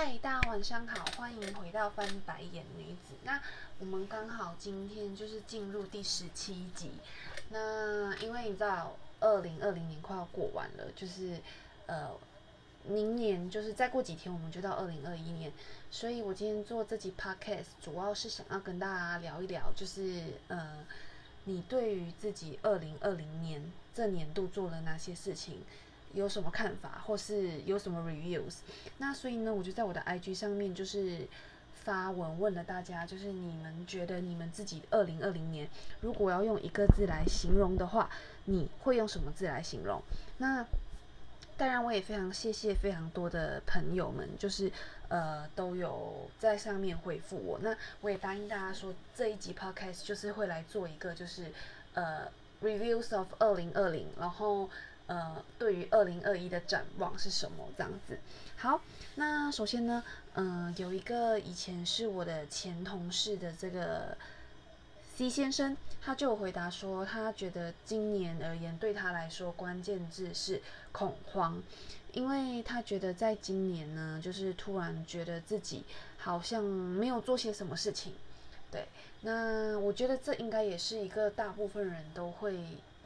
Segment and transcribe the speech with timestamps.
[0.00, 3.14] 嗨，大家晚上好，欢迎回到翻白眼女子。
[3.24, 3.42] 那
[3.80, 6.92] 我们刚好今天就是进入第十七集。
[7.48, 11.40] 那因为你知道，二零二零年快要过完了，就是
[11.86, 12.10] 呃，
[12.84, 15.52] 明年就是再过几天我们就到二零二一年，
[15.90, 20.86] 所以我今天做这集 podcast 主要是想要跟大家聊一聊，就是呃，
[21.42, 25.64] 你对于自己二零二零年这年度做了哪些事情？
[26.18, 28.56] 有什么看法，或是有什么 reviews？
[28.98, 31.26] 那所以呢，我就在我的 IG 上面就是
[31.84, 35.68] 发文问了大家，就是你们觉得你们自己二零二零年
[36.00, 38.10] 如果要用一个字来形容的话，
[38.46, 40.02] 你会用什么字来形容？
[40.38, 40.66] 那
[41.56, 44.72] 当然，我也非常谢谢非常多的朋友们，就是
[45.08, 47.60] 呃都有在上面回复我。
[47.62, 51.52] 那我也答应大家说，这一集 podcast 就是会来做一个就是
[51.94, 52.28] 呃
[52.60, 54.68] reviews of 二零二零，然后。
[55.08, 57.66] 呃，对于二零二一的展望是什么？
[57.76, 58.18] 这样子。
[58.56, 58.80] 好，
[59.14, 64.14] 那首先呢，嗯，有一个以前是我的前同事的这个
[65.16, 70.60] C 先生，他就回答说，他觉得今年而言对他来说，关键字是
[70.92, 71.62] 恐慌，
[72.12, 75.84] 因为他觉得在今年呢，就是突然觉得自己
[76.18, 78.12] 好像没有做些什么事情。
[78.70, 78.86] 对，
[79.22, 82.58] 那我觉得这应该也是一个大部分人都会。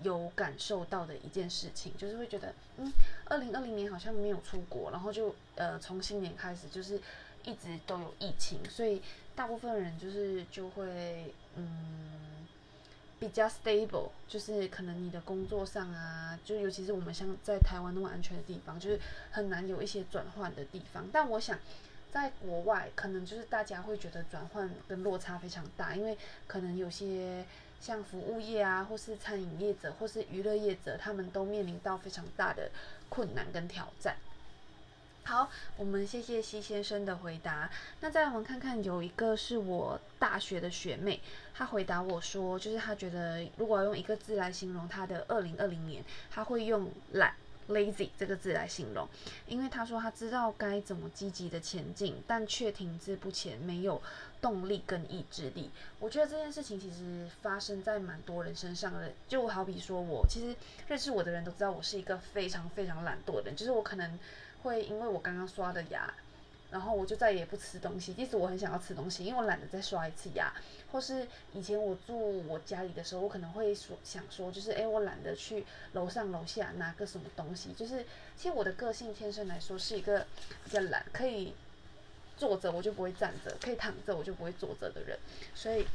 [0.03, 2.93] 有感受到的一件事情，就是会觉得，嗯，
[3.27, 7.01] 二零二零年好像没有出国，然后就呃从新年开始就是
[7.45, 9.03] 一直都有疫情，所以
[9.35, 12.47] 大部分人就是就会嗯
[13.19, 19.01] 比较 stable，就是可能你的工作上啊，就尤其是我们像在台湾那么安全的地方，就是
[19.31, 21.09] 很难有一些转换的地方。
[21.13, 21.59] 但我想
[22.13, 26.17] 在国外，可能就是大家会觉得转换跟落差非常大，因为
[26.47, 27.45] 可能有些。
[27.83, 32.71] 像服务业啊，或是餐饮业者，或是娱乐业者，他们都面临到非常大的
[33.09, 34.15] 困难跟挑战。
[35.25, 37.69] 好，我们谢谢西先生的回答。
[38.01, 41.21] 那再我们看看，有一个是我大学的学妹，
[41.53, 47.35] 她回答我说，就是她觉得如果要用一个字来形容她的二零二零年，她会用懒。
[47.69, 49.09] lazy 这个字来形容，
[49.47, 54.03] 因为她说她知道该怎么积极的前进，但却停滞不前，没有
[54.43, 55.71] 动力跟意志力。
[55.99, 60.55] 我觉得这件事情其实发生在蛮多人身上的，就好比说我，其实
[60.89, 64.19] 认识我的人都知道我是一个非常非常懒惰的人，就是我可能
[64.65, 66.13] 会因为我刚刚刷的牙。
[66.71, 70.51] 然后我就再也不吃东西，即使我很想要吃东西，因为我懒得再刷一次牙。
[70.91, 77.75] 或是以前我住我家里的时候，我可能会说想说，就是哎，我懒得去楼上楼下拿个什么东西。
[77.75, 78.07] 就是
[78.39, 80.27] 其实我的个性天生来说是一个
[80.65, 81.53] 比较懒，可以
[82.37, 85.19] 坐着我就不会站着，可以躺着我就不会坐着的人。
[85.55, 85.87] 所以。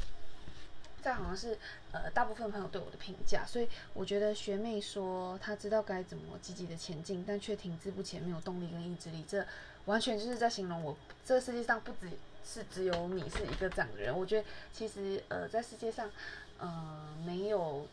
[1.03, 1.57] 这好像是
[1.93, 9.45] 呃大部分朋友对我的评价，所以我觉得学妹说她知道该怎么积极的前进，但却停滞不前，没有动力跟意志力，这
[9.85, 10.97] 完全就是在形容我。
[11.23, 12.09] 这个世界上不只
[12.43, 16.09] 是只有你是一个这样的人，我觉得其实呃在世界上
[16.57, 17.87] 呃没有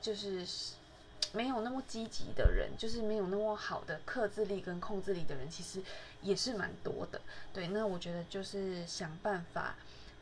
[0.00, 0.44] 就是
[1.32, 5.82] 没有那么积极的人，就是没有那么好的克制力跟控制力的人，其实
[6.22, 7.20] 也是蛮多的。
[7.52, 9.74] 对，那我觉得就是想办法。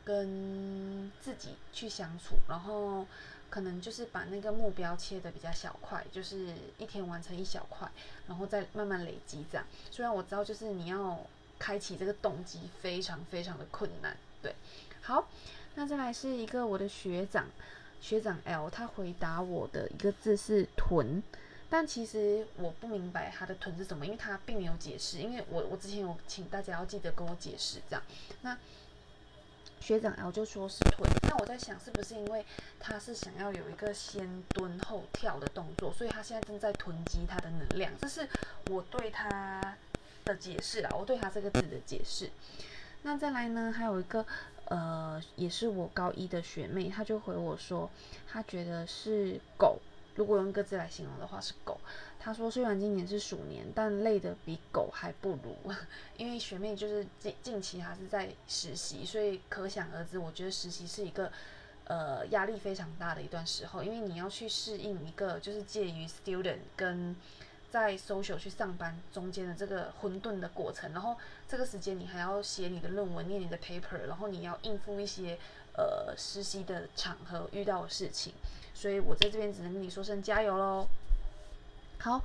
[0.05, 3.05] 跟自己去相处，然后
[3.47, 7.87] 可能就是把那个目标切的比较小块，就是一天完成一小块，
[8.27, 9.67] 然后再慢慢累积这样。
[9.91, 11.19] 虽然我知道，就是你要
[11.59, 14.17] 开启这个动机非常非常的困难。
[14.41, 14.55] 对，
[15.03, 15.27] 好，
[15.75, 17.45] 那再来是一个我的学长，
[18.01, 21.21] 学长 L，他回答我的一个字是“臀”，
[21.69, 25.17] 但其实我不明白他的“臀”是什么，因为他并没有解释。
[25.17, 28.03] 因为我我之前有请大家要记得跟我解释这样。
[28.41, 28.57] 那
[29.79, 32.45] 学长 L 就说是臀，那我在想是不是因为
[32.79, 38.27] 他是想要有一个先蹲后跳的动作，所以他现在正在囤积他的能量，这是
[38.69, 39.77] 我对他
[40.25, 42.29] 的解释啦，我对他这个字的解释。
[43.03, 44.25] 那再来呢，还有一个
[44.69, 47.89] 呃，也是我高一的学妹，她就回我说，
[48.27, 49.79] 她觉得是狗。
[50.15, 51.79] 如果用一个字来形容的话，是狗。
[52.19, 55.55] 她说，虽然今年是鼠年，但累的比狗还不如。
[56.17, 61.31] 因为学妹就是近近期还是在实习，所以可想而知，我觉得实习是一个
[61.85, 67.15] 呃压力非常大的一段时候，因为你要去适应一个就是介于 student 跟
[67.71, 71.15] 在 social 去上班中间的这个混沌的过程，然后
[71.47, 75.37] 这个时间你还要写你的论文、念你的 paper，然后你要应付一些
[75.73, 78.33] 呃实习的场合遇到的事情。
[78.73, 80.87] 所以我在这边只能跟你说声加油喽。
[81.99, 82.23] 好，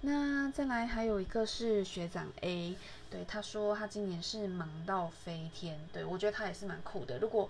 [0.00, 2.74] 那再来还有一个是学长 A，
[3.10, 7.18] 对他说他今年是忙到飞天，对我觉得他也是蛮酷的。
[7.18, 7.48] 如果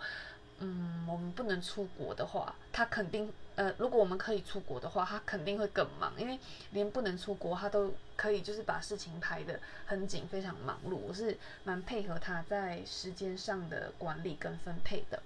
[0.63, 6.39] 嗯，我们不能出国的话，他肯定，呃，如果我们可以出国的话，他肯定会更忙，因为
[6.73, 10.97] 连不能出国，他都可以就是把事情排得很紧，非常忙碌。
[10.97, 15.23] 我是蛮配合他在时间上的管理跟分配的。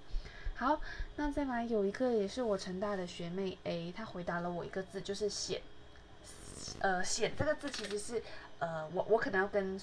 [0.55, 0.79] 好，
[1.17, 5.61] 那再来有一个也是我成大的学妹 A，她回答了我一个字，就是显。
[6.79, 8.23] 呃，显这个字其实是，
[8.59, 9.77] 呃，我我可能要跟。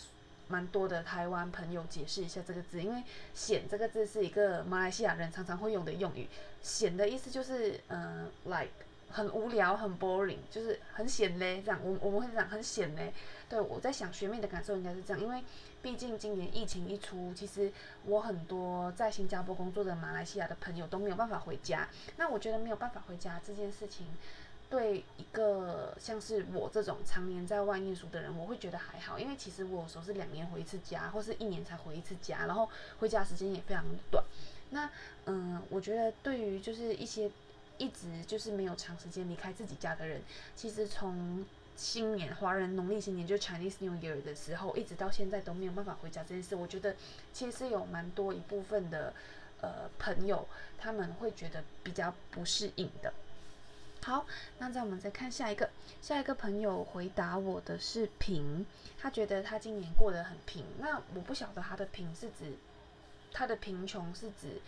[0.52, 3.02] 蛮多的台湾朋友解释一下这个字，因为
[3.32, 6.28] “闲”这个字是一个马来西亚人常常会用的用语。
[6.60, 8.68] 闲的意思就是，嗯，like
[9.10, 11.62] 很无聊、很 boring，就是很闲嘞。
[11.64, 13.14] 这样，我我们会讲很闲嘞。
[13.48, 15.42] 对我在想学妹的感受应该是这样，因为
[15.80, 17.72] 毕竟今年疫情一出，其实
[18.04, 21.88] 我很多在新加坡工作的马来西亚的朋友都没有办法回家。
[22.18, 24.06] 那我觉得没有办法回家这件事情。
[24.72, 32.66] 对一个像是我这种常年在外念书的人，我会觉得还好，因为其实我有时候是两年回一次家，或是一年才回一次家，然后
[32.98, 34.24] 回家时间也非常短。
[34.70, 34.88] 那
[35.26, 37.30] 嗯，我觉得对于就是一些
[37.76, 40.22] 一直就是没有长时间离开自己家的人，
[40.56, 41.44] 其实从
[41.76, 46.96] 新年华人农历新年就 Chinese New Year 的时候，一直到现在都没有办法回家这件事，我觉得
[47.34, 49.12] 其实是有蛮多一部分的
[49.60, 50.48] 呃朋友
[50.78, 53.12] 他们会觉得比较不适应的。
[54.04, 54.26] 好，
[54.58, 55.70] 那再我们再看下一个，
[56.00, 58.66] 下一个朋友回答我的是平，
[58.98, 60.64] 他觉得他今年过得很平。
[60.80, 62.56] 那我不晓得他的平是指
[63.32, 64.60] 他的贫穷是指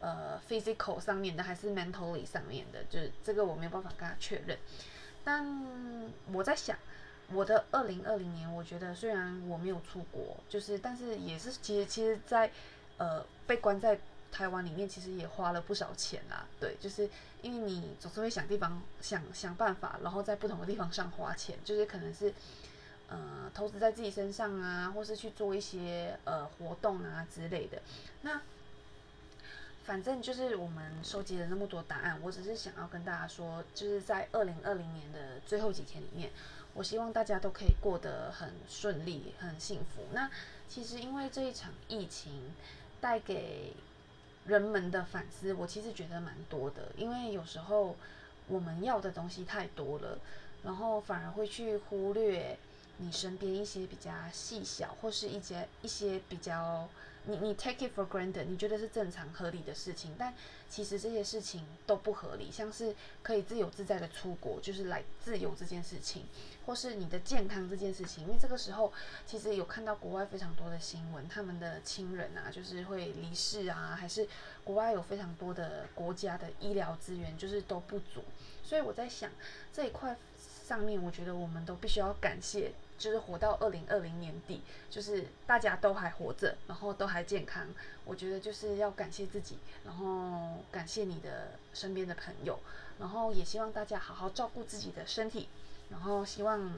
[0.00, 4.58] 呃 physical 上面的还是 mentally 上面的，就是这个我没有办法跟他确认。
[5.22, 5.64] 但
[6.32, 6.76] 我在想，
[7.32, 12.50] 我的二零二零年，我觉得虽然我没有出国，就是但是也是其实其实在
[12.98, 14.00] 呃被关在。
[14.32, 17.08] 台湾里面其实也花了不少钱啦，对，就是
[17.42, 22.32] 因为你总是会想地方想想办法，然后在不同的地方上花钱，就是可能是
[23.08, 27.82] 呃投资在自己身上啊，或是去做一些呃活动啊之类的。
[28.22, 28.40] 那
[29.84, 36.30] 反正就是我们收集了那么多答案，我只是想要跟大家说，就是在二零二零年的最后几天里面，
[36.72, 40.06] 我希望大家都可以过得很顺利、很幸福。
[40.12, 40.30] 那
[40.68, 42.54] 其实因为这一场疫情
[43.00, 43.74] 带给
[44.46, 47.96] 人们的反思，我其实觉得蛮多的，因为有时候
[48.48, 50.18] 我们要的东西太多了，
[50.62, 52.58] 然后反而会去忽略
[52.98, 56.88] 你身边一些比较细小，或是一些一些比较。
[57.24, 60.34] 你你 take it for granted，你觉得是正常合理的事情，但
[60.68, 62.50] 其实这些事情都不合理。
[62.50, 66.24] 像是可以自由自在的出国，就是来自由这件事情，
[66.66, 68.24] 或是你的健康这件事情。
[68.24, 68.92] 因为这个时候，
[69.24, 74.26] 其实有看到国外非常多的新闻，他们的亲人啊，就是会离世啊，还是
[74.64, 78.24] 国外有非常多的国家的医疗资源就是都不足。
[78.64, 79.30] 所以我在想
[79.72, 80.16] 这一块
[80.66, 82.72] 上面，我觉得我们都必须要感谢。
[83.02, 87.66] 就是活到二零二零年底，就是大家都还活着，然后都还健康。
[88.04, 92.60] 我觉得就是要感谢自己，然后感谢你的身边的朋友，
[93.00, 95.48] 然后也希望大家好好照顾自己的身体，
[95.90, 96.74] 然后希望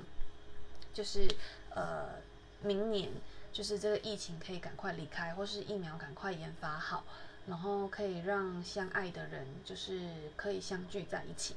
[0.94, 1.28] 就是
[1.74, 2.14] 呃
[2.62, 3.10] 明年
[3.52, 7.04] 就是这个疫情可以赶快离开，或是疫苗赶快研发好，
[7.48, 11.54] 然后可以让相爱的人就是可以相聚在一起。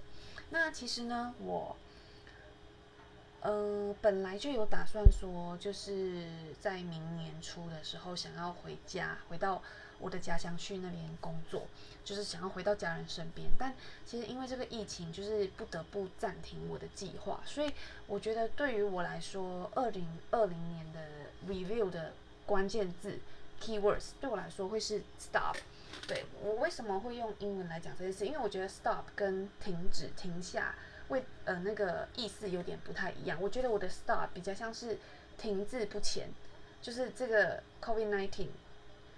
[0.50, 1.78] 那其实呢，我。
[3.50, 6.28] 嗯，本来就有打算说，就是
[6.60, 9.64] 在明年初的时候想要回家，回到
[10.00, 11.66] 我的家乡去那边工作，
[12.04, 13.48] 就是想要回到家人身边。
[13.58, 13.74] 但
[14.06, 17.42] 其实因为这个疫情，就是不得不暂停我的计划。
[17.46, 17.72] 所以
[18.06, 21.00] 我觉得对于我来说，二零二零年的
[21.48, 22.12] review 的
[22.46, 23.18] 关键字
[23.62, 25.56] keywords 对我来说会是 stop。
[26.06, 28.26] 对我为什么会用英文来讲这件事？
[28.26, 30.76] 因为我觉得 stop 跟停止、停下。
[31.10, 34.98] 为呃那个意思有点不太一样，我觉得我的 stop 比较像是
[35.38, 36.28] 停滞不前，
[36.82, 38.50] 就是这个 COVID nineteen，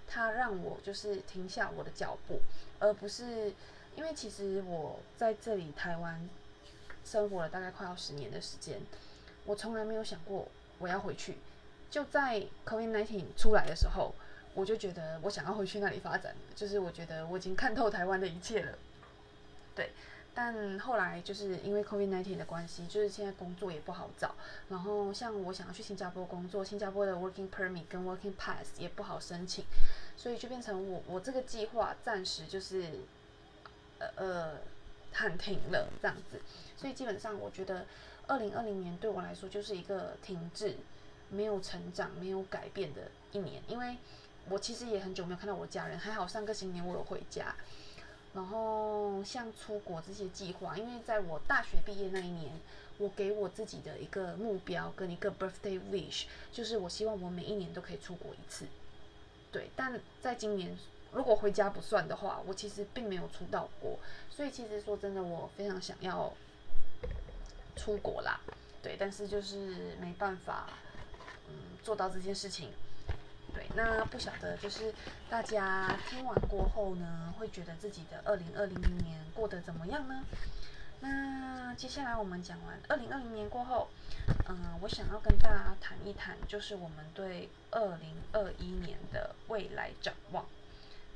[0.06, 2.40] 它让我就是停下我的脚步，
[2.78, 3.52] 而不是
[3.96, 6.28] 因为其实我在这里台湾
[7.04, 8.80] 生活了大概快要十年的时间，
[9.44, 10.46] 我从来没有想过
[10.78, 11.38] 我要回去，
[11.90, 14.14] 就在 COVID nineteen 出来的时候，
[14.54, 18.78] 我就觉得我想要回去那里发展，就是我觉得我已经看透台湾的一切了，
[19.74, 19.90] 对。
[20.32, 24.34] 但后来就是因为 COVID-19 的关系，就是现在工作也不好找。
[24.68, 29.64] 然后像我想要去新加坡工作，新加坡的 Working Permit 跟 Working Pass 也不好申请，
[30.16, 32.84] 所以就变成我我这个计划暂时就是
[33.98, 34.52] 呃呃
[35.12, 36.40] 喊停了这样子。
[36.76, 37.84] 所以基本上我觉得
[38.28, 40.76] 二零二零年对我来说就是一个停滞、
[41.28, 43.60] 没有成长、没有改变的一年。
[43.66, 43.96] 因为
[44.48, 47.54] 我其实也很久没有看到我家人，还好上个新年我有回家。
[48.32, 52.52] 然后像出国这些计划，因为在我大学毕业那一年，
[52.98, 58.66] 我给我自己的一个目标跟一个 birthday wish，就是我希望我每一年都可以出国一次。
[59.50, 60.78] 对，但在今年
[61.12, 63.98] 如果回家不算的话，我其实并没有出到国，
[64.30, 66.32] 所以其实说真的，我非常想要
[67.74, 68.40] 出国啦，
[68.80, 70.68] 对，但是就是没办法，
[71.48, 72.70] 嗯，做到这件事情。
[73.52, 74.94] 对，那不晓得就是
[75.28, 80.24] 大家听完过后呢，会觉得自己的二零二零年过得怎么样呢？
[81.00, 83.88] 那接下来我们讲完二零二零年过后，
[84.48, 90.44] 嗯，我想要跟大家谈一谈，就是我们对二零二一年的未来展望。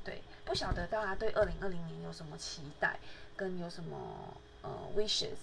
[0.03, 2.99] 对，不晓得大家对二零二零年有什么期待，
[3.35, 5.37] 跟有什么呃 wishes，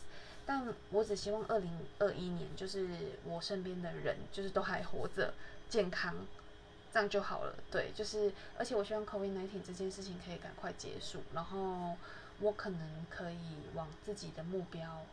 [0.45, 1.71] 但我只希望二零
[2.01, 2.87] 二一年就是
[3.25, 5.33] 我身边的人就是都还活着，
[5.69, 6.15] 健康。
[6.93, 11.97] 这样就好了，对，就是，而且我希望 COVID-19 这件事情可以赶快结束，然后
[12.41, 15.07] 我可能可以往自己的目标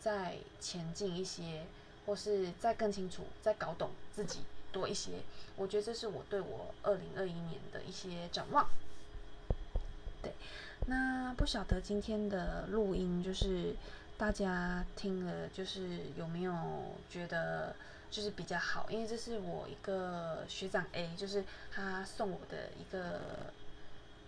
[0.00, 1.64] 再前进一些，
[2.06, 4.40] 或是再更清楚、再搞懂自己
[4.72, 5.12] 多一些。
[5.54, 8.68] 我觉得这是我对我二零二一年的一些展望。
[10.22, 10.32] 对，
[10.86, 13.76] 那不晓得今天的录音就是
[14.18, 16.52] 大家听了，就是有没有
[17.08, 17.76] 觉得？
[18.12, 21.42] 就是比较好，因为这是我一个学长 A，就是
[21.74, 23.18] 他送我的一个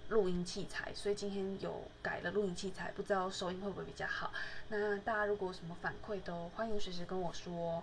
[0.08, 4.32] 录音器材，所以今天有改了录音器材，不知道收音会不会比较好。
[4.68, 7.82] 那大家如果有什么反馈，都欢迎随时跟我说。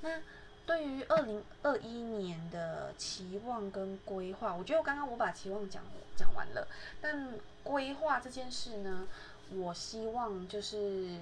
[0.00, 0.22] 那
[0.64, 5.82] 对于二零二一年的期望跟规划，我觉得刚刚我把期望讲
[6.16, 6.66] 讲完了，
[7.02, 9.06] 但规划这件事呢，
[9.50, 11.18] 我希望就是，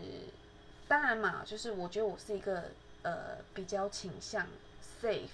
[0.87, 2.71] 当然嘛，就是我觉得我是一个。
[3.03, 4.47] 呃，比较倾向
[5.03, 5.29] safe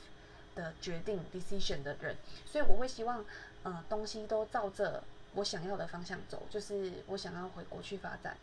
[0.54, 3.24] 的决定 decision 的人，所以我会希望，
[3.62, 8.36] 呃，东西都照着我想要的方向走，就是我想要回国去发展，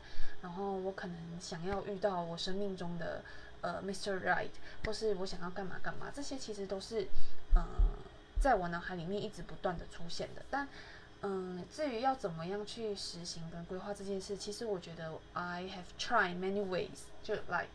[0.43, 3.23] 然后我可能想要遇到我生命中的
[3.61, 4.21] 呃 Mr.
[4.23, 4.51] Right，
[4.85, 7.07] 或是我想要干嘛干嘛，这些其实都是，
[7.55, 7.65] 呃，
[8.39, 10.43] 在我脑海里面一直不断的出现的。
[10.51, 10.69] 但，
[11.23, 17.69] 嗯，至于要怎么样去实行跟规划这件事，其实我觉得 I have tried many ways，就 like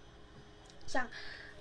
[0.87, 1.09] 像。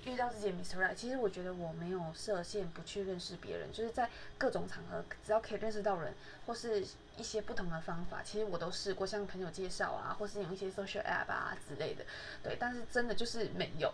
[0.06, 0.78] 遇到自己的 Mr.
[0.78, 6.14] Right，其实我觉得我没有设限，不去认识别人，就是在各种场合，只要可以认识到人，
[6.46, 6.86] 或是
[7.18, 12.06] 一些不同的方法，其实我都试过，像朋友介绍啊，或是用一些 social app 啊之类的，
[12.42, 13.94] 对，但是真的就是没有，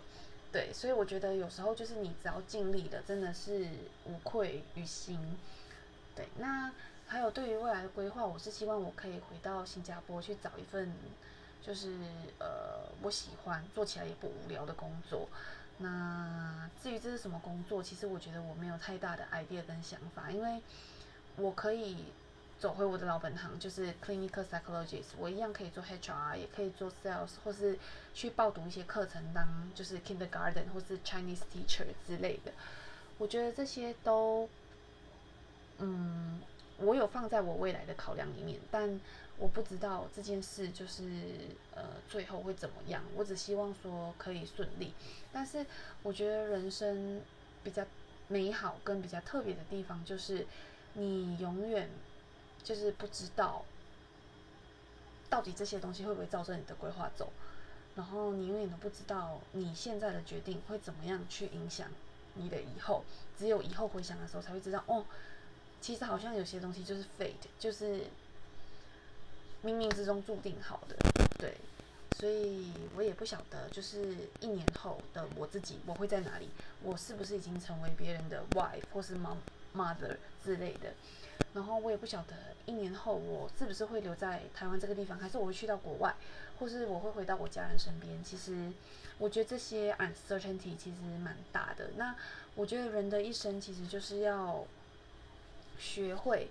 [0.52, 3.66] 对，所以我觉得有时候就是你只要尽力的，真的是
[4.04, 5.18] 无愧于心，
[6.14, 6.28] 对。
[6.38, 6.72] 那
[7.08, 10.92] 还有对于未来的规划，我是希望我可以回到新加坡去找一份，
[11.62, 11.98] 就是
[12.38, 15.28] 呃我喜欢做起来也不无聊的工作。
[15.78, 20.62] 那至于这是什么工作，其实我觉得我没有太大的 idea 跟想法，因为
[21.36, 22.04] 我可以
[22.58, 27.78] 走回我的老本行，就是 clinical psychologist，我一样可以做 HR，也可以做 sales，或是
[28.14, 32.52] 去报读一些课程，当就是 kindergarten 或是 Chinese teacher 之类的。
[33.18, 34.48] 我觉得这些都，
[35.78, 36.40] 嗯，
[36.78, 39.00] 我有放在我未来的考量里面，但。
[39.38, 41.02] 我不知道这件事就是
[41.74, 44.94] 呃最后会怎么样，我只希望说可以顺利。
[45.30, 45.66] 但是
[46.02, 47.20] 我觉得人生
[47.62, 47.84] 比较
[48.28, 50.46] 美好跟比较特别的地方，就是
[50.94, 51.90] 你永远
[52.64, 53.62] 就是不知道
[55.28, 57.30] 到底这些东西会不会照着你的规划走，
[57.94, 61.90] 然后你永远都不知道你现在的决定会怎么样去影响
[62.32, 63.04] 你的以后。
[63.38, 65.04] 只有以后回想的时候才会知道，哦，
[65.82, 68.04] 其实好像有些东西就是 fate，就是。
[69.66, 70.94] 冥冥之中注定好的，
[71.40, 71.56] 对，
[72.16, 76.48] 所以我也不晓得，就是一年后的我自己，我会在哪里？
[76.84, 79.38] 我是不是已经成为别人的 wife 或是 mom
[79.74, 80.94] mother 之类的？
[81.52, 86.14] 然后我也不晓得，一年后我是不是会留在台湾这个地方，还是我会去到国外，
[86.60, 88.22] 或是我会回到我家人身边？
[88.22, 88.70] 其实，
[89.18, 91.90] 我觉得这些 uncertainty 其实蛮大的。
[91.96, 92.14] 那
[92.54, 94.64] 我觉得人的一生其实就是要
[95.76, 96.46] 学会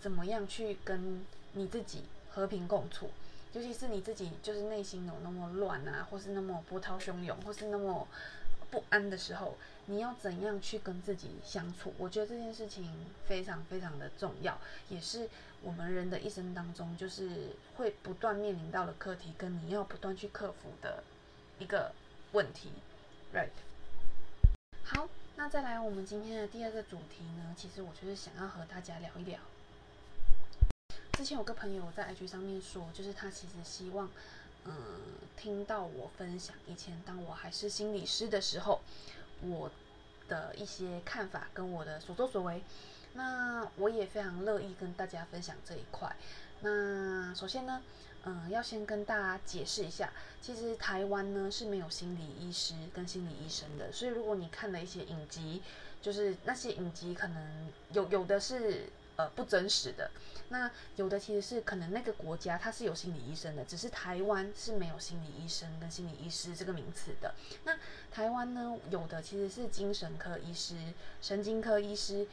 [0.00, 2.04] 怎么样去跟你自己。
[2.32, 3.10] 和平共处，
[3.52, 8.06] 尤其是你自己就是内心有那么乱啊，或是那么波涛汹涌，或是那么
[8.70, 9.56] 不安的时候，
[9.86, 11.92] 你要怎样去跟自己相处？
[11.98, 12.88] 我觉得这件事情
[13.26, 14.56] 非常非常的重要，
[14.88, 15.28] 也是
[15.62, 21.02] 我们人的一生当中就是会不断面临到的课题，跟你要不断去克服的
[21.58, 21.92] 一个
[22.32, 22.70] 问题
[23.34, 23.48] ，right？
[24.84, 29.40] 好，那再来我们今天的第二个主题呢，其实我就是想要和大家聊一聊。
[31.20, 34.08] 之前有个朋友在 IG 上面说，就是他其实希望，
[34.64, 34.72] 嗯，
[35.36, 38.80] 听到我分享以前当我还是心理师的时候，
[39.42, 39.70] 我
[40.30, 42.62] 的一些看法跟我的所作所为。
[43.12, 46.10] 那我也非常乐意跟大家分享这一块。
[46.60, 47.82] 那首先呢，
[48.24, 50.10] 嗯，要先跟大家解释一下，
[50.40, 55.60] 其实台湾呢是没有心理医师跟心理医生的，所以如果你看了一些影集，
[56.00, 58.88] 就是那些影集可能有有的是。
[59.20, 60.10] 呃不真实的。
[60.48, 67.34] 那有的其实是可能那个国家它是有心理医生的，只是台湾是没有心理医生跟心理医师这个名词的。
[67.64, 67.76] 那
[68.10, 70.74] 台湾呢，有的其实是精神科医师、
[71.22, 72.26] 神经科医师、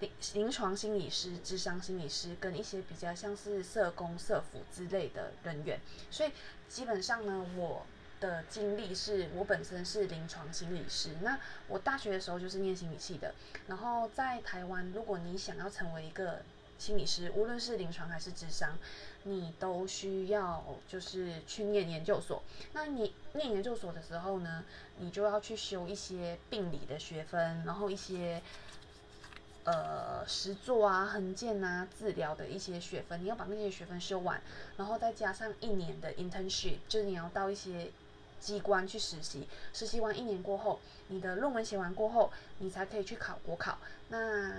[0.00, 5.80] 临临床心理师、智商心理师跟一些比较像是社工、社辅之类的人员。
[6.10, 6.30] 所以
[6.68, 7.84] 基本上呢，我
[8.20, 13.34] 的经历是我本身是临床心理师，那我大学的时候就是念心理系的。
[13.66, 16.42] 然后在台湾，如果你想要成为一个
[16.78, 18.76] 心理师，无论是临床还是智商，
[19.24, 22.42] 你都需要就是去念研究所。
[22.72, 24.64] 那你念研究所的时候呢，
[24.98, 28.42] 你就要去修一些病理的学分，然后一些
[29.64, 34.40] 呃实作啊、横件啊、治疗的一些学分，你要把那些学分修完，
[34.76, 37.90] 然后再加上一年的 internship，就是你要到一些
[38.40, 39.46] 机关去实习。
[39.72, 43.78] 实习完一年过后，你的论文写完过后，你才可以去考国考。
[44.08, 44.52] 那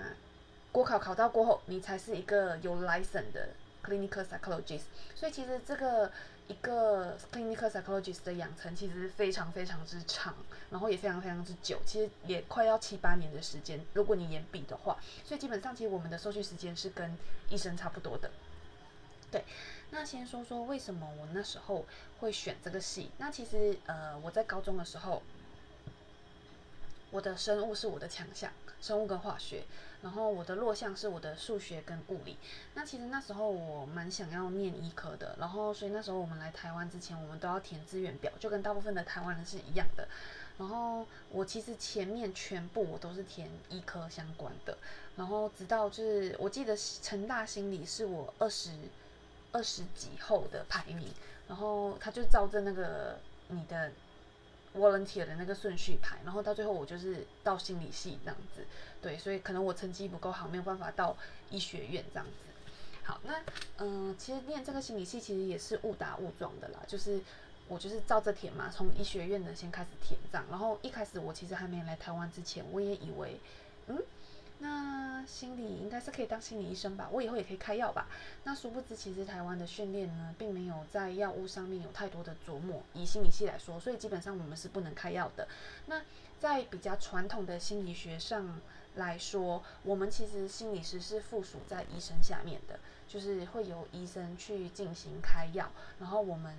[0.70, 3.48] 国考考到过后，你才是一个有 license 的
[3.84, 4.82] clinical psychologist。
[5.14, 6.10] 所以其实这个
[6.46, 10.34] 一个 clinical psychologist 的养成其实非常非常之长，
[10.70, 13.80] 然后也非常非常之久，其实也快要七八年的时间。
[13.94, 17.16] 如果你延毕的话，所以基本上其实我们的受训时间是跟
[17.48, 18.30] 医生差不多的。
[19.30, 19.44] 对，
[19.90, 21.84] 那先说说为什么我那时候
[22.20, 23.10] 会选这个系。
[23.18, 25.22] 那其实呃我在高中的时候，
[27.10, 29.64] 我的生物是我的强项，生物跟化学。
[30.00, 32.36] 然后我的弱项是我的数学跟物理。
[32.74, 40.06] 那其实那时候我蛮想要念医科的，然后所以那时候我们来台湾之前，我们都要填志愿表，就跟大部分的台湾人是一样的。
[40.56, 44.78] 然后我其实前面全部我都是填医科相关的，
[45.16, 48.70] 然后直到就是我记得成大心理是我二十
[49.52, 51.08] 二十几后的排名，
[51.48, 53.90] 然后他就照着那个你的。
[54.76, 58.64] volunteer 的那个顺序排，然后到最后我就是到心理系这样子，
[59.00, 61.16] 对，所以可能我成绩不够好，没有办法到
[61.50, 62.32] 医学院这样子。
[63.02, 63.42] 好，那
[63.78, 67.18] 嗯，其实念这个心理系其实也是误打误撞的啦，就是
[67.66, 73.40] 我就是照着填嘛，从医学院的先开始填这样，然后一开始我其实还没来台湾之前，我也以为，
[73.86, 74.00] 嗯。
[74.60, 78.08] 那心理应该是可以当心理医生吧，我以后也可以开药吧。
[78.42, 82.82] 那殊不知，其实台湾的训练呢，并没有在药物上面有太多的琢磨。
[82.92, 85.46] 以心理系来说，所以基本上我们是不能开药的。
[85.86, 86.02] 那
[86.40, 88.60] 在比较传统的心理学上
[88.96, 96.54] 来说，我们其实心理师是附属在医生下面的，就是会由医生去进行开药，然后我们。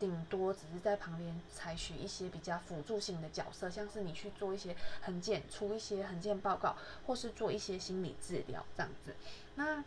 [0.00, 9.14] 顶多只是在旁边采取一些比较辅助性的角色，像是你去做一些横件、出一些横件报告，或是做一些心理治疗这样子。
[9.56, 9.82] 那，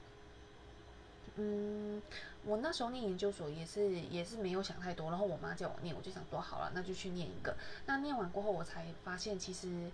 [1.35, 2.01] 嗯，
[2.45, 7.55] 我那时候念研究所也是也是没有想太多，然后我妈叫我念，我就想说好了，那就去念一个。
[7.85, 9.89] 那念完过后，我才发现其实，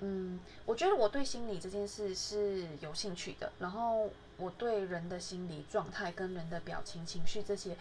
[0.00, 7.74] 嗯，我觉得我对心理这件事是有兴趣的，然后我对人的心理状态跟人的表情、情绪这些。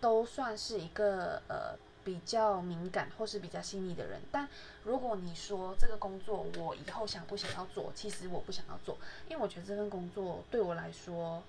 [0.00, 4.48] 都算是一个呃比较敏感或是比较细腻的人，但
[4.84, 8.96] 如果你说这个工作我以后想不想要做，其实我不想要做，
[9.28, 11.42] 因为我觉得这份工作对我来说，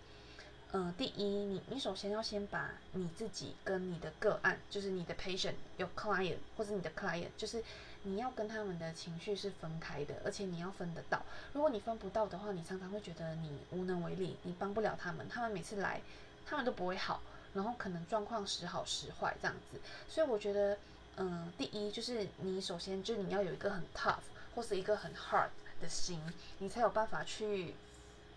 [0.72, 7.64] 嗯，第一，你你首先要先把你自己跟你的个案，就是你的 patient 有 client 或者你的 client，就是
[8.04, 11.22] 你要跟他们的情绪是分开的，而且你要分得到。
[11.54, 16.02] 如果你分不到的话，你常常会觉得你无能为力，你帮不了他们，他们每次来，
[16.46, 17.22] 他们都不会好。
[17.54, 20.78] 然后可能状况时好时坏这样子，所以我觉得，
[21.16, 24.20] 嗯，第一就是你首先就你要有一个很 tough
[24.54, 25.50] 或是一个很 hard
[25.82, 26.22] 的心，
[26.60, 27.74] 你才有办法去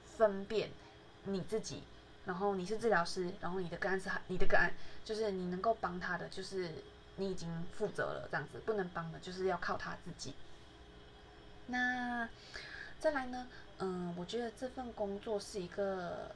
[0.05, 0.71] 分辨
[1.25, 1.83] 你自己。
[2.25, 4.73] 然后你是治疗师，然后你的个案是你的个案，
[5.05, 6.71] 就是你能够帮他的，就是
[7.17, 10.35] 你已经负责了这样子，不能帮的就是要靠他自己。
[11.67, 12.29] 那
[12.99, 13.47] 再来呢，
[13.79, 16.31] 嗯，我觉得这份工作是一个。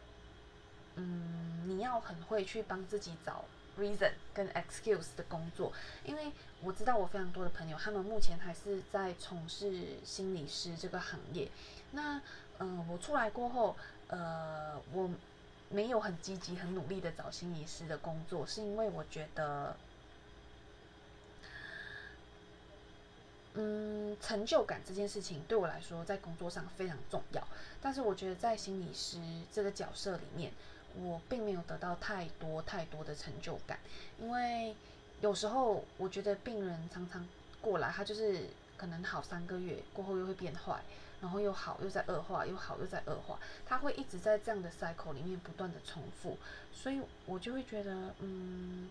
[0.96, 3.44] 嗯，你要很会去帮自己找
[3.76, 5.72] reason 跟 excuse 的工作，
[6.04, 6.30] 因为
[6.62, 11.48] 我知道我非常多的朋友，他们目前还是在从事心理师这个行业。
[11.90, 12.22] 那，
[12.60, 13.76] 嗯，我出来过后，
[14.06, 15.10] 呃，我
[15.68, 19.76] 没有很积极、很努力的找心理师的工作，是因为我觉得，
[23.54, 27.44] 嗯，成就感这件事情对我来说在工作上非常重要，
[27.82, 29.18] 但是我觉得在心理师
[29.52, 30.52] 这个角色里面。
[31.02, 33.78] 我并没有得到太多太多的成就感，
[34.20, 34.74] 因为
[35.20, 37.26] 有时候我觉得病人常常
[37.60, 40.82] 过来，他就是可能好三个月过后又会变坏，
[41.20, 46.36] 然后又好又在恶化，又好又在恶化，他会一直在这样的 cycle 里面不断的重复，
[46.72, 48.90] 所以我就会觉得，嗯，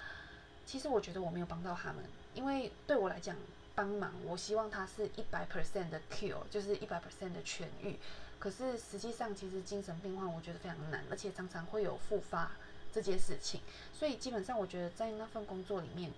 [0.64, 2.04] 其实我觉得我没有帮到他们，
[2.34, 3.36] 因为对我来讲
[3.74, 7.96] 帮忙，我希望他是一百 percent 的 cure，就是一百 percent 的痊愈。
[8.44, 12.50] 可是实际上其实精神病患我觉得非常难，而且常常会有复发
[12.92, 13.62] 这件事情，
[13.94, 16.12] 所以基本上我觉得在那份工作里面。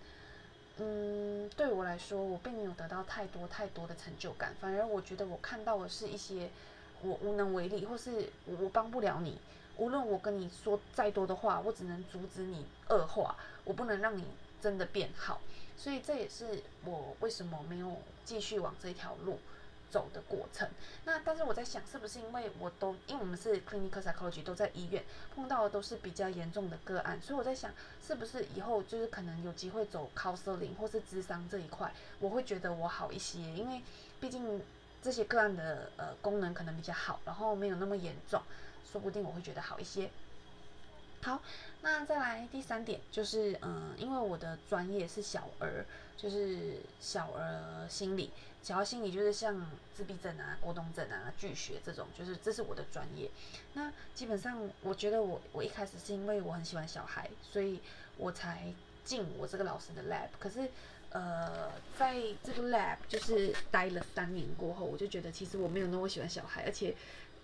[0.78, 6.50] 嗯，对我来说，我并没有得到太多太多的成就感，反而我觉得我看到的是一些
[7.00, 9.38] 我无能为力，或是我帮不了你。
[9.76, 14.24] 无论我跟你说再多的话，我只能阻止你恶化，我不能让你
[14.60, 15.40] 真的变好。
[15.76, 19.38] 所以这也是我为什么没有继续往这条路。
[19.96, 20.68] 走的过程，
[21.06, 25.02] 那但是我在想，是不是因为我都因为我们是 clinical psychology 都在医院
[25.34, 27.72] 碰到的都是比较严重的个案，所以我在想，
[28.06, 33.80] 是不是以后就是可能有机会走 counseling 或是智商这一块，我会觉得我好一些，因为
[34.20, 34.62] 毕竟
[35.00, 38.42] 这些个案的呃功能可能比较好，然后没有那么严重，
[38.92, 40.10] 说不定我会觉得好一些。
[41.26, 41.42] 好，
[41.82, 45.84] 那再来第三点就是，嗯，因为我的专业是小儿，
[46.16, 48.30] 就是小儿心理。
[48.62, 53.28] 小儿心理就是像自闭症啊、过动症啊、拒学这种，就是这是我的专业。
[53.72, 57.80] 那基本上，我觉得我我一开始是因为我很喜欢小孩，所以
[58.16, 58.72] 我才
[59.04, 60.28] 进我这个老师的 lab。
[60.38, 60.70] 可是，
[61.10, 66.94] 呃，在这个 lab 就是待了三年过后，我就觉得其实我没有那么喜欢小孩，而且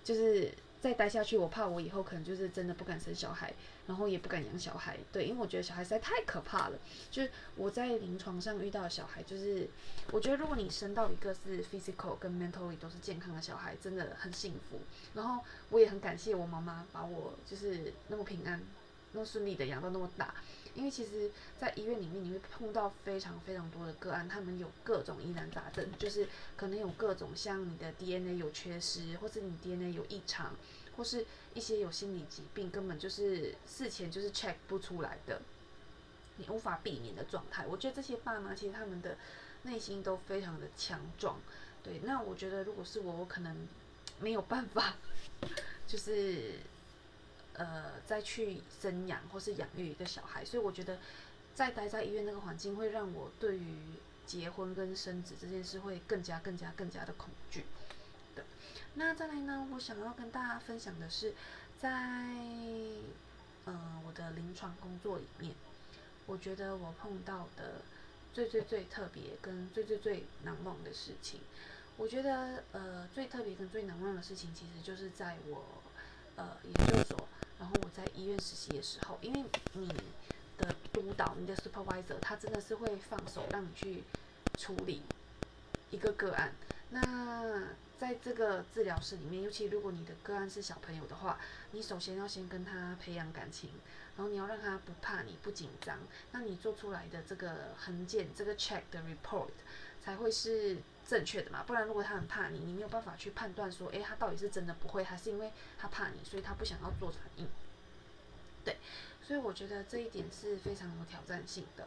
[0.05, 0.53] 就是。
[0.83, 3.55] 再待下去，我怕我以后可能就是真的不敢生小孩，
[3.87, 4.99] 然后也不敢养小孩。
[5.13, 6.79] 对，因为我觉得小孩实在太可怕了。
[7.09, 9.69] 就是我在临床上遇到的小孩，就是
[10.11, 14.81] 我觉得如果你生到一个是 physical 跟 mentally 都是健康的小孩，真的很幸福。
[15.15, 18.61] 然后我也很感谢我妈妈把我就是那么平安、
[19.13, 20.35] 那么顺利的养到那么大。
[20.75, 21.31] 因为其实，
[21.61, 30.55] 在医院里面，你会碰到非常非常多的个案，他们有各种疑难杂症，就是可能有各种像你的 DNA 有缺失，或是你 DNA 有异常，
[30.97, 35.43] 或是一些有心理疾病，根本就是事前就是 check 不出来的，
[36.39, 37.67] 你无法避免的状态。
[37.67, 39.19] 我觉得这些爸妈其实他们的
[39.65, 41.39] 内心都非常的强壮，
[41.83, 42.01] 对。
[42.05, 43.69] 那我觉得如果是我，我可能
[44.21, 44.97] 没有办法，
[45.87, 46.55] 就是。
[47.55, 50.99] 呃，再去生养或是养育一个小孩，所以我觉得，
[51.55, 53.77] 在待在医院那个环境，会让我对于
[54.27, 57.65] 结婚跟生子这件事会更加、更加、更加的恐惧。
[58.35, 58.43] 对，
[58.95, 61.35] 那再来呢，我想要跟大家分享的是，
[61.79, 61.91] 在
[63.67, 65.55] 呃我的临床工作里面，
[66.25, 67.83] 我觉得我碰到的
[68.33, 71.41] 最最最特别跟最最最难忘的事情，
[71.99, 75.67] 我觉得呃最特别跟最难忘的事情，其实就是在我
[76.37, 77.29] 呃研究所。
[77.63, 79.45] 然后我在医院实习的时候，因为
[79.75, 79.89] 你
[80.59, 84.03] 的督导、你的 supervisor，他真的是会放手让你去
[84.59, 85.01] 处理
[85.93, 86.53] 一个个案。
[86.91, 87.69] 那
[88.01, 91.39] 在这个治疗室里面，尤其如果你的个案是小朋友的话，
[91.71, 93.71] 你首先要先跟他培养感情，
[94.17, 95.97] 然后你要让他不怕你、不紧张。
[96.33, 99.51] 那你做出来的这个横件、这个 check 的 report
[100.05, 100.79] 才会是
[101.13, 101.63] 正确的嘛？
[101.67, 107.47] 不然如果他很怕你，你没有办法去判断说，诶，他到底是真的不会，还是因为他怕你，所以他不想要做反应。
[108.65, 108.79] 对，
[109.23, 111.87] 所以我觉得这一点是非常有挑战性的。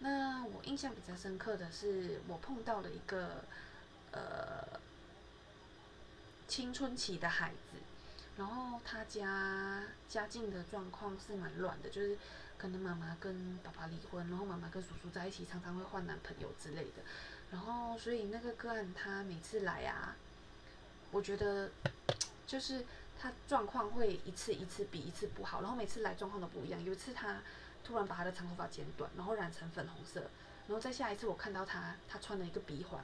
[0.00, 3.44] 那我印象比较深刻的是，我碰到了一个
[4.10, 4.80] 呃
[6.48, 7.78] 青春期的孩子，
[8.36, 12.18] 然后他家家境的状况是蛮乱的，就是
[12.58, 17.04] 可能妈妈跟爸爸离婚，然后妈妈跟叔叔在一起，常常会换男朋友之类的。
[17.54, 20.14] 然后所以那个个案他每次来啊，
[21.10, 21.70] 我觉得
[22.46, 22.84] 就是。
[23.16, 26.84] 他状况会一次一次比一次不好，然后每次来状况都不一样。
[26.84, 27.40] 有一次他
[27.82, 30.20] 突然把他的长头发剪短，然后染成粉红色，
[30.66, 33.02] 然后再下一次我看到他，他穿了一个鼻环。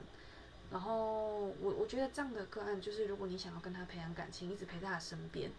[0.69, 5.49] 然后我我觉得这样的个案，就是如果你想要跟他培养感情，一直陪在他身边，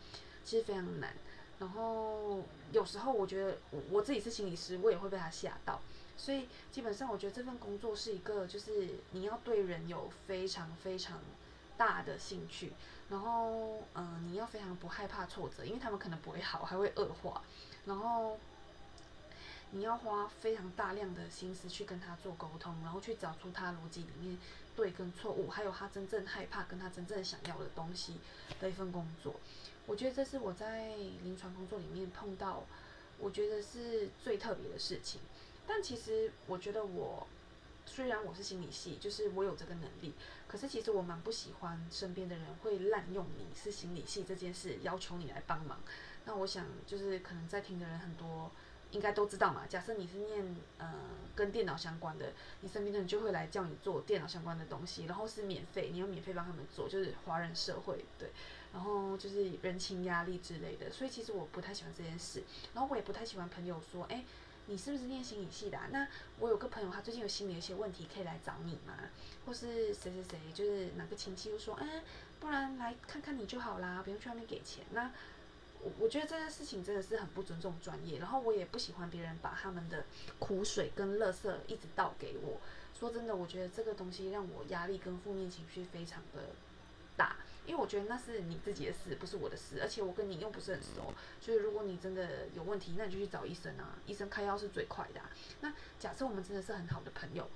[0.44, 1.12] 其实非常难。
[1.58, 3.58] 然后有时候我觉得
[3.90, 5.80] 我自己是心理师，我也会被他吓到。
[6.22, 11.18] 所以基本上我觉得这份工作是一个，就是你要对人有非常非常
[11.76, 12.72] 大的兴趣。
[13.10, 17.42] 然后，嗯，你要非常不害怕挫折，因为他们可能不会好，还会恶化。
[17.86, 18.38] 然后，
[19.72, 24.38] 你要花非常大量的心思去跟他做沟通，然后去找出他逻辑里面
[24.76, 28.14] 对跟错误，还有他真正害怕跟他真正想要的东西
[28.60, 29.34] 的一份工作。
[29.86, 32.62] 我觉得这是我在临床工作里面碰到，
[33.18, 35.20] 我觉得是最特别的事情。
[35.66, 37.26] 但其实我觉得我。
[37.84, 40.14] 虽然我是心理系，就是我有这个能力，
[40.46, 45.80] 可是其实我蛮不喜欢身边的人会滥用你是心理系这件事，要求你来帮忙。
[46.24, 48.52] 那我想就是可能在听的人很多，
[48.92, 49.66] 应该都知道嘛。
[49.68, 50.94] 假设你是念呃
[51.34, 58.30] 跟电脑相关的，你身边的人就会来叫你做电脑相关的东西，然后是免费，你要免费帮他们做，就是华人社会对，
[58.72, 60.88] 然后就是人情压力之类的。
[60.92, 62.44] 所以其实我不太喜欢这件事，
[62.74, 64.24] 然后我也不太喜欢朋友说，哎。
[64.66, 65.78] 你是不是念心理系的？
[65.90, 66.06] 那
[66.38, 68.94] 我有个朋友，他最近有心理一些问题，可以来找你吗？
[69.44, 72.02] 或是谁谁谁，就是哪个亲戚又说，哎，
[72.38, 74.84] 不然来看看你就好啦，不用去外面给钱。
[74.92, 75.10] 那
[75.80, 80.04] 我我觉得这件事情真的是很不尊重专业，然后我也不喜欢别人把他们的
[80.38, 82.60] 苦水跟垃圾一直倒给我。
[82.98, 86.50] 说真的，我觉得这个东西让我压力跟负面情绪非常的
[87.16, 87.36] 大。
[87.66, 95.20] 因为我觉得那是你自己的事，不是我的事，而且我跟你又不是很熟，所以如果你真的有问题，那你就去找医生啊，医生开药是最快的。
[95.60, 97.48] 那假设我们真的是很好的朋友，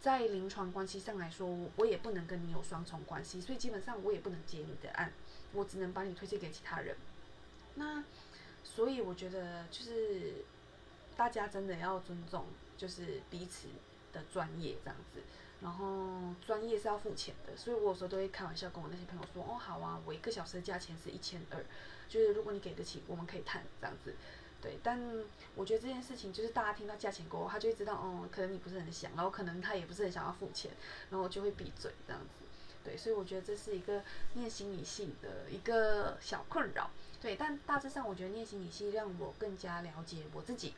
[0.00, 5.12] 在临床关系上来说，我也不能跟你有双重关系，所以基本上我也不能接你的案，
[5.52, 6.96] 我只能把你推荐给其他人。
[7.76, 8.04] 那
[8.62, 10.44] 所以我觉得就是
[11.16, 12.44] 大家真的要尊重，
[12.76, 13.68] 就是彼此
[14.16, 15.20] 的专业这样子。
[15.62, 21.64] 然后专业是要付钱的，所以我有时候都会开玩笑跟我那些朋友说，哦好啊，我一个小时的价钱是一千二，
[22.08, 24.14] 就是如果你给得起，我们可以谈这样子，
[24.60, 24.78] 对。
[24.82, 25.00] 但
[25.54, 30.70] 我觉得这件事情就是大家听到价钱过后，他就会知道，哦，可能你不是很想，然后可能他也不是很想要付钱，
[31.10, 32.44] 然后就会闭嘴这样子，
[32.86, 32.96] 对。
[32.96, 34.02] 所以我觉得这是一个
[34.34, 36.88] 念心理系的一个小困扰，
[37.20, 37.36] 对。
[37.36, 40.72] 但大致上我觉得念心理系让我更加了解我自己，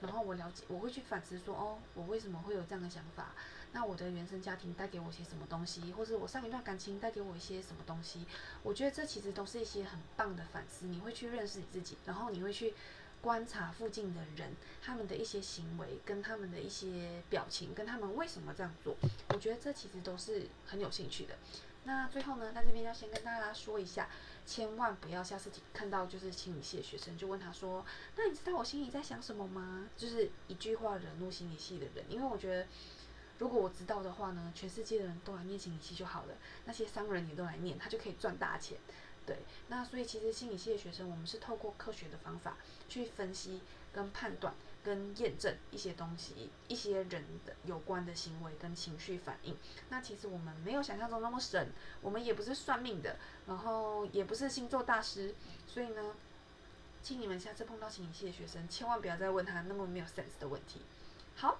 [0.00, 3.32] 然后我了解，我会去反思说，哦，我为什么会有这样的想法。
[3.74, 8.26] 那我的原生家庭带给我些什么东西，或是我上一段感情带给我一些什么东西？
[8.62, 10.84] 我觉得这其实都是一些很棒的反思。
[10.84, 12.74] 你会去认识你自己，然后你会去
[13.22, 18.96] 观察附近的人，他们的一些行为，跟他们的一些表情，跟他们为什么这样做。
[19.28, 21.38] 我觉得这其实都是很有兴趣的。
[21.84, 24.08] 那最后呢，在这边要先跟大家说一下，
[24.44, 32.66] 千万不要下次看到就是心理系的学生就问他说：“那你知道我心里在想什么吗？”就是一句话惹怒心理系的人，因为我觉得。
[33.38, 38.78] 如果我知道的话呢，全世界的人都来念心理系就好了，那些商人也都来念，他就可以赚大钱。
[39.26, 39.36] 对，
[39.68, 42.56] 那所以其实心理系的学生，我们是透过科学的方法
[42.88, 43.60] 去分析、
[43.92, 49.56] 跟判断、跟验证一些东西，一些人的有关的行为跟情绪反应。
[49.90, 51.68] 那其实我们没有想象中那么神，
[52.00, 55.34] 我们也不是算命的，然后也不是星座大师，
[55.68, 56.14] 所以呢，
[57.02, 60.80] 请你们下次碰到心理系的学生，千万不要再问他那么没有 sense 的问题。
[61.36, 61.58] 好。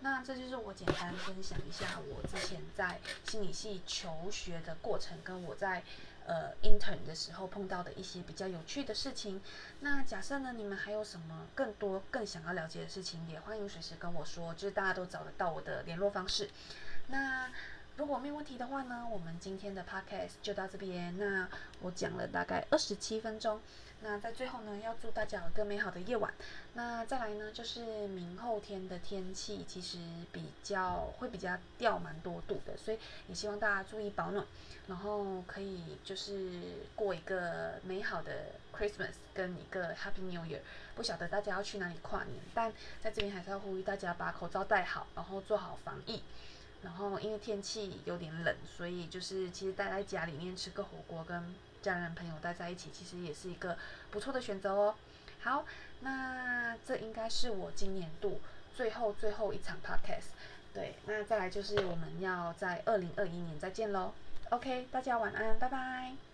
[0.00, 5.82] 那这就是我简单分享一下我之前在心理系求学的过程，跟我在
[6.26, 9.40] 呃 intern 的时候碰到的一些比较有趣的事情。
[9.80, 16.50] 那假设呢，你们还有什么更多更想要了解的事情，也欢迎随时跟我说，就是大家都找得到我的联络方式。
[17.08, 17.50] 那
[17.96, 21.16] 如果没有问题的话呢，我们今天的 podcast 就到这边。
[21.18, 21.48] 那
[21.80, 23.60] 我讲了大概二十七分钟。
[24.06, 26.30] 那在最后呢，要祝大家有个美好的夜晚。
[26.74, 29.96] 那再来呢，就是明后天的天气其实
[30.30, 34.44] 比较会比较掉蛮多度的，所以也希望大家注意保暖，
[34.88, 36.60] 然后可以就是
[36.94, 40.60] 过一个美好的 Christmas 跟一个 Happy New Year。
[40.94, 42.70] 不晓得大家要去哪里跨年，但
[43.02, 46.22] 在这边还是要呼吁大家把口罩戴好，然后做好防疫。
[46.82, 51.54] 然后因为天气有点冷，所以就是其实待在家里面吃个火锅跟。
[51.84, 53.76] 家人朋友待在一起，其实也是一个
[54.10, 54.94] 不错的选择哦。
[55.42, 55.66] 好，
[56.00, 58.40] 那这应该是我今年度
[58.74, 60.32] 最后最后一场 podcast。
[60.72, 64.14] 对，那再来就是我们要在二零二一年再见喽。
[64.48, 66.33] OK，大家晚安，拜拜。